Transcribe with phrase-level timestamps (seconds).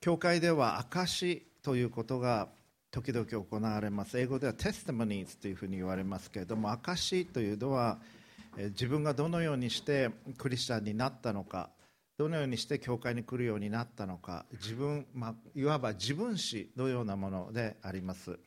[0.00, 2.48] 教会では証ということが
[2.90, 4.18] 時々行われます。
[4.18, 7.98] 英語ではテストモニーズというふうに言われますけれども証というのは
[8.56, 11.68] 自分がどのようにしてクリスチャンになったのか
[12.16, 18.38] どのようにして教会に来るようになったのか自分、まあ、いわば自分史のようなものであります。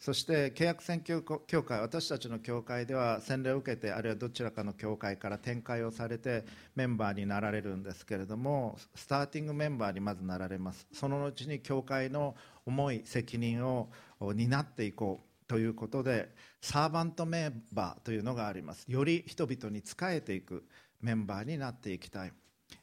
[0.00, 6.44] そして契約選挙協会私たちの教会では洗礼を受けてあるいはどちらかの教会から展開をされて
[6.74, 10.86] メンバーになられるんですけれどもスターティングメンバーにまずなられます。
[10.90, 13.90] その後に教会の重い責任を
[14.20, 16.30] 担っていこうということで
[16.62, 18.86] サーバントメンバーというのがあります。
[18.88, 20.64] より人々に仕えていく
[21.02, 22.32] メンバーになっていきたい、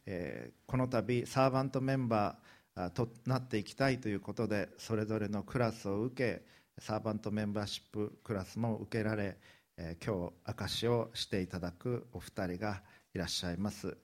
[0.06, 9.38] えー、この度サーバントメンバーとなっていきたいということでそれぞれのクラスを受けサーバントメンバーシップクラスも受けられ、
[9.78, 12.82] えー、今日証をしていただくお二人が
[13.14, 13.98] いらっしゃいます、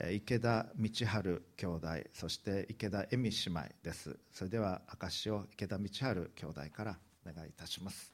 [0.00, 4.18] えー、池田道春兄弟そして池田恵美姉妹です。
[4.30, 8.12] それでは証を池田道春兄弟からお願いいたします、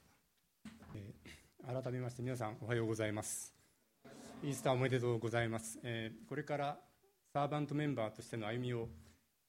[0.95, 3.53] えー、改めまして皆さんおはようございます。
[4.43, 6.77] イースターおめでとうございます、えー、これから
[7.33, 8.87] サーバントメンバーとしての歩みを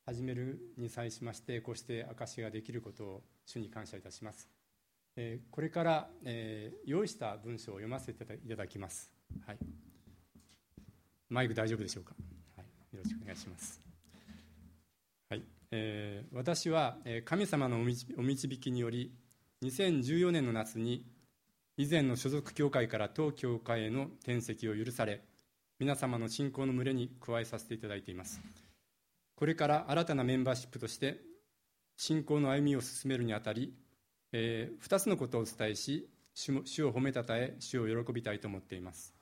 [0.06, 4.55] 始めるに際しましてこうして証ができることを主に感謝いたします。
[5.16, 9.10] えこれから、え用意した文章を読ませていただきます、
[9.46, 9.58] はい、
[11.30, 12.14] マイク大丈夫でしょうか、
[12.56, 13.80] はい、よろしくお願いします、
[15.30, 15.42] はい。
[15.70, 17.80] えー、私は神様の
[18.18, 19.12] お導きにより
[19.64, 21.04] 2014年の夏に
[21.78, 25.22] 以前の所属教会から当教会への転籍を許され
[25.78, 28.40] 皆様の信仰の群れに加えさせていただいています。
[29.34, 31.20] これから新たなメンバーシップとして
[31.96, 33.74] 信仰の歩みを進めるにあたり
[34.32, 39.14] えー、2つのことをお伝えし主を褒めたたえ主を喜びたいと思っています。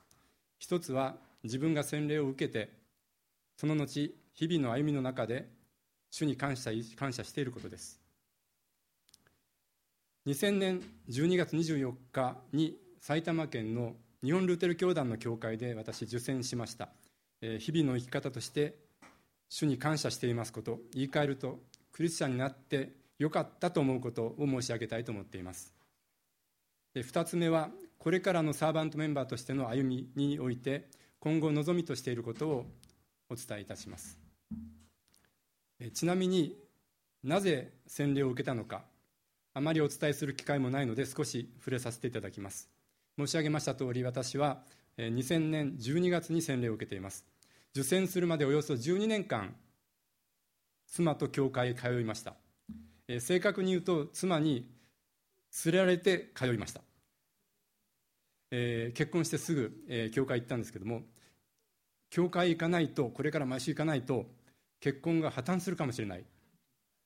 [0.58, 2.70] 一つは自分が洗礼を受けて
[3.56, 5.48] その後日々の歩みの中で
[6.11, 8.00] 主に感謝感謝していることです。
[10.27, 10.80] 2000年
[11.11, 16.89] 12月24日に埼玉県の日本ルーテル教団の教会で私受選しました、
[17.42, 18.78] えー、日々の生き方として
[19.51, 21.58] 主に感謝していますこと言い換えると
[21.92, 25.73] クリスチャンになって良かったと思うことを申し上げたいと思っています。
[26.95, 30.89] で2つ目はこれからのサーバントメンバーとしての歩みにおいて
[31.19, 32.67] 今後望みとしていることを
[33.30, 34.19] お伝えいたします。
[35.92, 36.57] ちなみに
[37.23, 38.85] なぜ洗礼を受けたのか
[39.55, 42.69] あまりお伝えする機会もないので少し触れさせていただきます。
[43.17, 44.63] 申し上げました通り私は
[44.98, 47.25] 2000年12月に洗礼を受けています。
[47.75, 49.55] 受洗するまでおよそ12年間
[50.86, 52.35] 妻と教会へ通いました。
[53.08, 54.68] えー、正確に言うと妻に
[55.64, 56.80] 連れられて通いました、
[58.50, 61.02] えー、結婚してすぐ、えー、教会行ったんですけども
[62.10, 64.26] 教会行かないとこれから毎週行かないと
[64.80, 66.24] 結婚が破綻するかもしれない。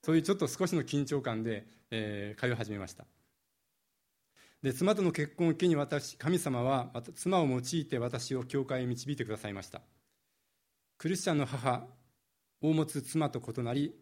[0.03, 3.05] そういうちょっと少しの緊張感で、えー、通い始めました。
[4.63, 9.81] で妻との結婚を機に私神様は妻を用いて私を教会へ導いてくださいました。
[10.99, 11.87] クリスチャンの母
[12.61, 13.95] を持つ妻と異なり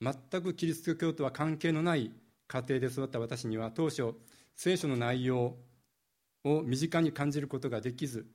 [0.00, 2.12] 全くキリスト教とは関係のない
[2.46, 4.14] 家庭で育った私には当初
[4.56, 5.56] 聖書の内容
[6.44, 8.26] を身近に感じることができず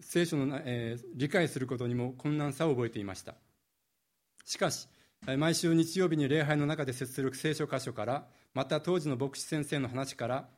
[0.00, 3.34] 聖書の、えー、理解することにも困難さを覚えていました。
[4.44, 4.88] しかし
[5.36, 10.48] 毎週日曜日に礼拝の中で接する聖書箇所からまた当時の牧師先生の話から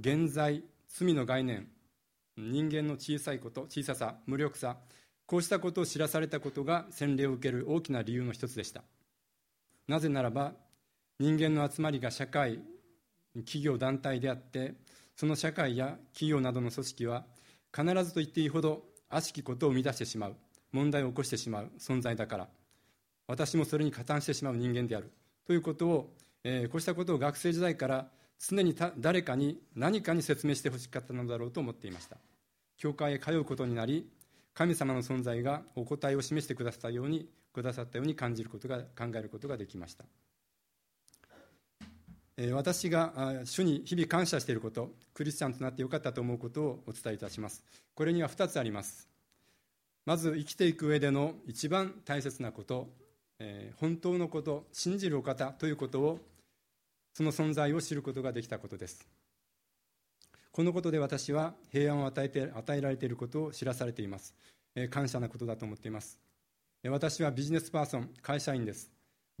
[0.00, 1.68] 現在罪の概念
[2.36, 4.76] 人間の小さいこと小ささ無力さ
[5.26, 8.82] こうしたことを知らされたことが洗礼を受ける大きな理由の一つでした。
[9.88, 10.52] なぜならば
[11.18, 12.60] 人間の集まりが社会
[13.38, 14.74] 企業団体であって
[15.16, 17.24] その社会や企業などの組織は
[17.76, 20.36] 必ずと言っていいほど悪しきことを生み出してしまう
[20.72, 22.48] 問題を起こしてしまう存在だから。
[23.26, 25.12] 私もそれに加担してしまう人間である。
[25.46, 32.16] ということを、えー、こうしたことを学生時代から常に誰かに何かに説明してほしかったのだろうと思っていました。
[32.76, 34.08] 教会へ通うことになり
[34.58, 40.04] 神様の存在がお答えを示してくださったようにくださったように感じることが考えることができました。
[42.52, 47.62] 私が主に日々感謝していることクリスチャンとなってよかったと思うことをお伝えいたします。
[47.94, 49.08] これには2つあります。
[50.04, 52.88] まず生きていく上での一番大切なこと、
[53.38, 56.18] えー、本当のこと信じるお方ということを
[57.14, 59.06] その存在を知ることができたことです。
[60.58, 64.34] このことで私は平安を与えて与えられていることを知らされています、
[64.90, 66.18] 感謝なことだと思っています
[66.84, 68.90] 私はビジネスパーソン、会社員です。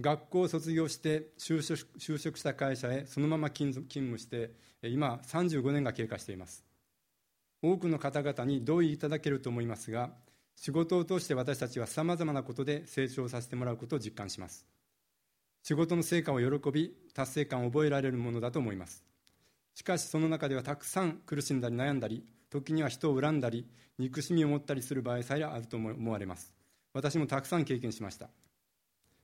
[0.00, 4.52] 学校を卒業して就職就職した会社へそのまま勤務して、
[4.84, 6.64] 今35年が経過しています。
[7.62, 10.10] 多くの方々に同意いただけると思いますが、
[10.54, 14.64] 仕事を通して私たちはさまざまなことで成長させてもらうことを実感します。
[15.64, 19.02] 仕事の成果を喜び達成感を覚えられるものだと思います
[19.78, 23.64] しかしその中ではたくさん苦しんだり悩んだり時には人を恨んだり
[23.96, 26.52] 憎しみを持ったりする場合さえあると思われます。
[26.92, 28.28] 私もたくさん経験しました。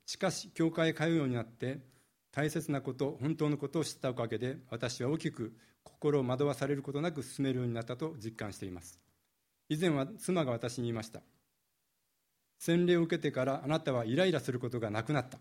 [0.07, 1.81] しかし教会へ通うようになって
[2.31, 9.01] 大切なこと本当のことを知ったおかげで私は大きく心を惑わされることなく進めるようになったと実感しています。
[9.69, 11.21] 以前は妻が私に言いました。
[12.61, 15.39] 洗礼を受けてからあなたはイライラすることがなくなった。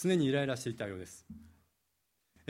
[0.00, 1.26] 常にイライラしていたようです。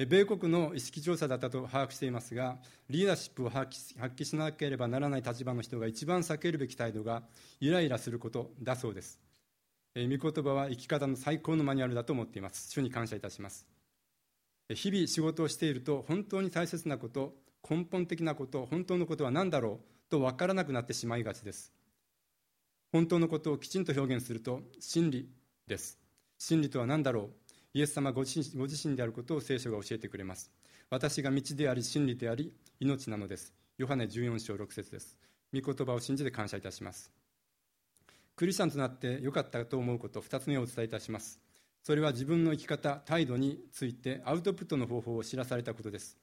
[0.07, 2.59] 米国の意識調査だったと把握していますが
[2.89, 7.23] リーダーシップを発揮しなければならない立場の人が一番避けるべき態度が
[7.61, 9.19] イライラすることだそうです。
[9.97, 12.71] 御言葉は生き方の最高のマニュアルだと思っています。
[12.71, 13.67] 主に感謝いたします。
[14.73, 17.35] 日々仕事をしていると本当に大切なこと
[17.69, 21.73] 根本的なこと本当のことは何だろうと分からなくなってしまいがちです。
[22.93, 25.29] 本当のことをきちんと表現すると真理
[25.67, 25.99] です。
[26.39, 30.51] 真理とは何だろうイエス様ご自身であることを聖書が教えてくれます。
[30.91, 33.53] 私が道であり真理であり命なのです。
[33.77, 35.17] ヨハネ14章6節です。
[35.53, 37.13] 御言葉を信じて感謝いたします。
[38.37, 41.41] クリスチャンとなってよかったと思うこと2つ目をお伝えいたします。
[41.83, 46.17] それは自分の生き方態度についてアウトプットの方法を知らされたことです。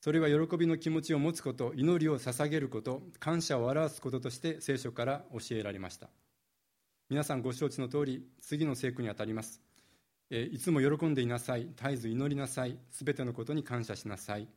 [0.00, 6.10] それは喜びの気持ちを持つこと祈りを捧げること感謝を表すこととして聖書から教えられました。
[7.08, 9.60] 皆さんご承知の通り次の聖句にあたります。
[10.34, 14.48] いつも喜んでいなさい絶えず祈りなさいすべてのことに感謝しなさい。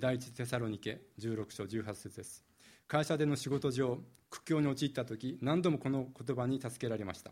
[0.00, 2.42] 第一テサロニケ16章18節です。
[2.88, 7.30] 会社での仕事上苦境に陥った時何度もこの言葉に助けられました。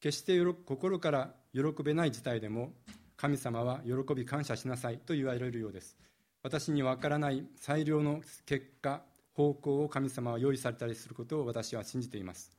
[0.00, 2.72] 決して心から喜べない事態でも
[3.18, 5.98] 神様は喜び感謝しなさいと言われるようです。
[6.42, 9.02] 私に分からない最良の結果
[9.34, 12.50] 方向を神様は用意されたりすることを私は信じています。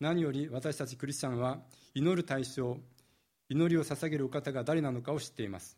[0.00, 1.60] 何より私たちクリスチャンは
[1.94, 2.76] 祈る対象
[3.48, 5.76] 祈りを捧げるお方が誰なのかを知っています。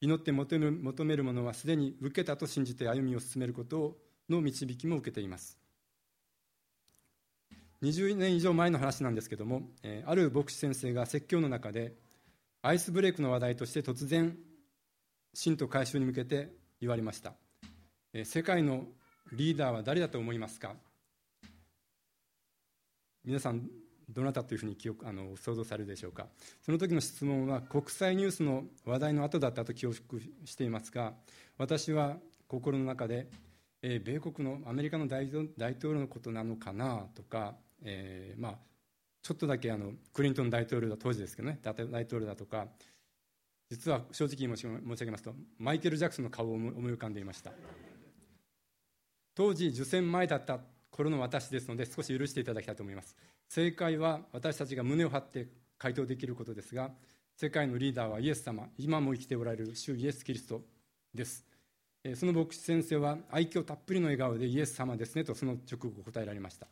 [0.00, 0.58] 祈って求
[1.04, 3.96] めるものはすでに受けたと信じて歩みを進めること
[4.28, 5.58] の導きも受けています。
[7.82, 11.94] 20年以上前の話なんですけどもえある牧師先生が説教の中で
[12.62, 14.36] アイスブレイクの話題として突然
[15.34, 17.34] 信徒回収に向けて言われました。
[18.12, 18.86] え世界の
[19.32, 20.74] リーダーは誰だと思いますか？
[23.24, 23.68] 皆さん
[24.08, 26.28] どなたというふうに記憶あの想像されるでしょうか。
[26.62, 29.96] その時の質問は国際ニュースの話題の後だったと記憶
[30.44, 31.14] していますが
[31.58, 32.16] 私は
[32.46, 33.28] 心の中で、
[33.82, 35.48] えー、米国のアメリカの大統
[35.82, 38.58] 領のことなのかなとか、えー、まあ、
[39.22, 41.72] ちょっとだけあのクリントン大統領だ当時ですけどね大
[42.04, 42.68] 統領だとか
[43.68, 47.50] 実は正直申し上げますとマイケル・ジャクソンの顔を思い浮かんでいました。
[49.34, 50.60] 当時受選前だった
[50.96, 53.14] 頃の私ですので少し許していただきたいと思います。
[53.48, 55.48] 正解は私たちが胸を張って
[55.78, 56.90] 回答できることですが
[57.36, 60.62] 世界のリーダーはイエス様今も生きておられる主イエス・キリスト
[61.14, 61.44] です。
[62.14, 66.66] その牧師先生は愛嬌たっぷりの笑顔でイエス様ですねとその直後答えられました。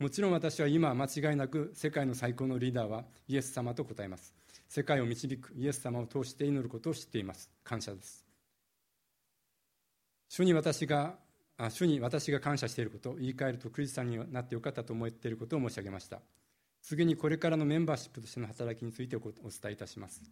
[0.00, 4.34] もちろん私は今間違いなく世界の最高のリーダーはイエス様と答えます。
[4.68, 7.50] 世界を導くイエス様を通して祈ることを知っています。
[7.62, 8.24] 感謝です。
[10.28, 11.14] 主に私が
[11.70, 16.20] 主に私が感謝していること言い換えるとクリスチャンになってよかったと思っていることを申し上げました。
[16.82, 19.32] 次にこれからのメンバーシップとしての働きについてお伝
[19.66, 20.22] えいたします。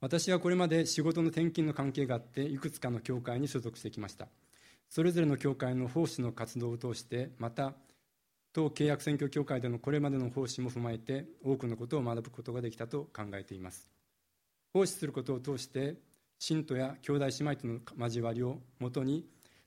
[0.00, 4.26] 私はこれまで仕事の転勤の関係があっていくつかの教会に所属してきました。
[4.88, 7.74] それぞれの教会の奉仕の活動を通してまた
[8.52, 13.88] 当契約選挙協会でのこれまでの奉仕も踏まえて多くのことを学ぶことができたと考えています。
[14.74, 15.96] 奉仕することを通して
[16.38, 19.24] 信徒や兄弟姉妹との交わりをもとに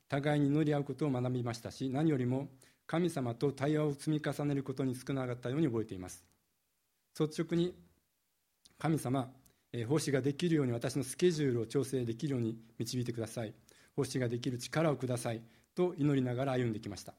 [0.07, 2.47] 互いに乗り合うことを学びましたし何よりも
[2.87, 6.23] 神様と対話を積み重ねることに少なかったように覚えています。
[7.19, 7.73] 率直に
[8.77, 9.31] 神様
[9.87, 13.53] 奉仕ができるように私のスケジュールを調整できるように導いてください。
[13.95, 15.41] 奉仕ができる力をください。
[15.73, 17.13] と祈りながら歩んできました。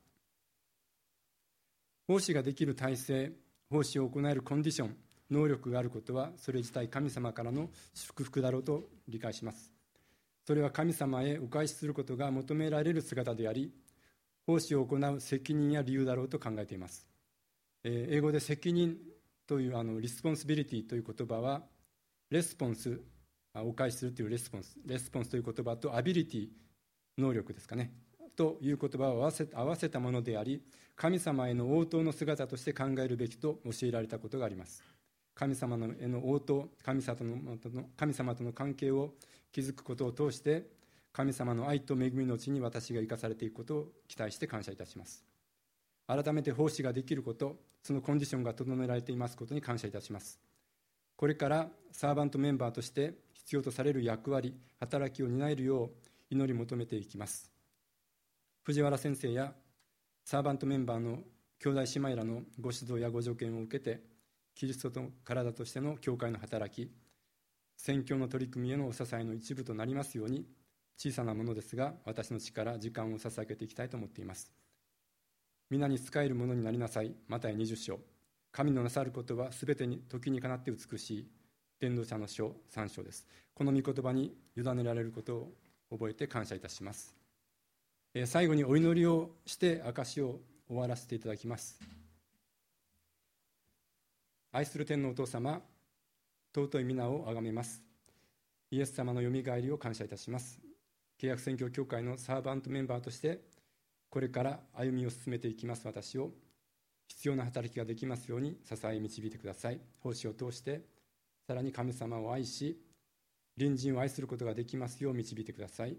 [2.07, 3.33] 奉仕ができる体制
[3.69, 4.97] 奉仕を行えるコンディション
[5.31, 9.76] 能力があることはそれ自体神様からの祝福だろうと理解します。
[10.47, 13.73] それは神様へお返しすることが求められる姿であり
[14.47, 17.05] 奉仕を行う責任や理由だろうと考えています、
[17.83, 18.97] え英語で責任
[19.47, 21.63] というあの responsibility という言葉は
[22.31, 23.01] response
[23.55, 26.49] お返しするという response response という言葉と ability
[27.19, 27.93] 能力ですかね。
[28.37, 30.63] という言葉を合わせ合わせたものであり
[30.95, 34.85] 神様への応答の姿として考えるべきと教えられたことがあります。
[35.37, 37.39] 神様のへの応答神様との
[37.97, 39.13] 神様との関係を
[39.53, 40.65] 築くことを通して
[41.13, 45.25] 神様の愛と恵みのうちに私が生かされていくことを期待して感謝いたします。
[46.07, 50.41] 改めて奉仕ができることそのコンディションが整えられていますことに感謝いたします。
[51.17, 55.91] これからサーバントメンバーとして必要とされる役割働きを担えるよう
[56.31, 57.51] 祈り求めていきます。
[58.63, 59.53] 藤原先生や
[60.25, 61.21] サーバントメンバーの
[61.61, 64.16] 兄弟姉妹らのご指導やご助言を受けて
[64.57, 66.91] キリストの体としての教会の働き
[67.77, 70.47] 宣教の取り組みへのお支えの一部となりますように
[70.97, 74.51] 小さなものですが私の力時間を捧げていきたいと思っています。
[75.69, 78.01] 皆に仕えるものになりなさいマタイ20章。
[78.51, 81.29] 神のなさることはすべてに時にかなって美しい
[81.79, 83.27] 伝道者の書3章です。
[83.53, 85.53] この御言葉に委ねられることを
[85.91, 87.15] 覚えて感謝いたします。
[88.25, 91.79] 最後にお祈りをして証を終わらせていただきます。
[94.57, 95.61] 愛する天のお父様
[96.55, 97.83] 尊い皆をあがめます。
[98.71, 100.59] イエス様のよみがえりを感謝いたします。
[101.21, 103.43] 契約選挙協会のサーバントメンバーとして
[104.09, 105.87] これから歩みを進めていきます。
[105.87, 106.31] 私を
[107.07, 109.81] 必要な働きができますように支え導いてください。
[110.01, 110.81] 奉仕を通して
[111.47, 112.81] さらに神様を愛し
[113.59, 115.99] 隣人を愛することができますよう導いてください。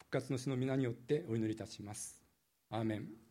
[0.00, 2.20] 復活の死の皆によってお祈りいたします。
[2.68, 3.29] アーメン。